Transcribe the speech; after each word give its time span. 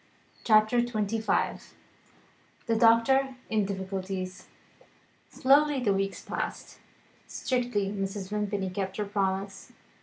CHAPTER 0.43 0.81
XXV 0.81 1.73
THE 2.65 2.75
DOCTOR 2.75 3.35
IN 3.51 3.65
DIFFICULTIES 3.65 4.47
SLOWLY 5.29 5.79
the 5.81 5.93
weeks 5.93 6.23
passed. 6.25 6.79
Strictly 7.27 7.89
Mrs. 7.91 8.29
Vimpany 8.31 8.71
kept 8.71 8.97
her 8.97 9.05
promise. 9.05 9.73